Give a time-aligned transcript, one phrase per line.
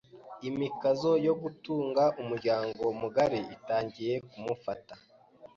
[0.49, 4.93] Imikazo yo gutunga umuryango mugari itangiye kumufata.